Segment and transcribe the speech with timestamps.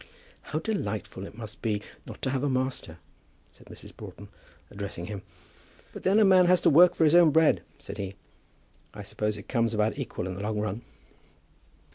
[0.49, 2.97] "How delightful it must be not to have a master,"
[3.51, 3.95] said Mrs.
[3.95, 4.29] Broughton,
[4.71, 5.21] addressing him.
[5.93, 8.15] "But then a man has to work for his own bread," said he.
[8.95, 10.81] "I suppose it comes about equal in the long run."